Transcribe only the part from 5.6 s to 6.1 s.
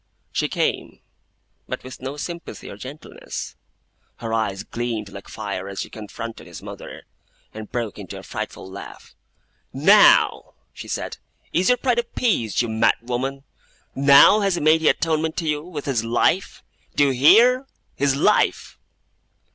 as she